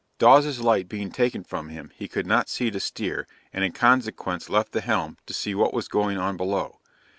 [0.17, 3.71] Dawes' light being taken from him, he could not see to steer, and he in
[3.71, 6.79] consequence left the helm, to see what was going on below.